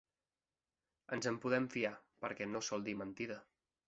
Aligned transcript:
Ens 1.17 1.27
en 1.31 1.37
podem 1.43 1.67
fiar, 1.73 1.91
perquè 2.25 2.47
no 2.55 2.63
sol 2.69 2.87
dir 2.89 2.97
mentida. 3.03 3.39